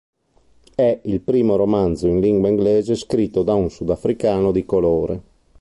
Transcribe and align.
È 0.73 0.99
il 1.03 1.19
primo 1.21 1.55
romanzo 1.55 2.07
in 2.07 2.19
lingua 2.21 2.49
inglese 2.49 2.95
scritto 2.95 3.43
da 3.43 3.53
un 3.53 3.69
sudafricano 3.69 4.51
di 4.51 4.65
colore. 4.65 5.21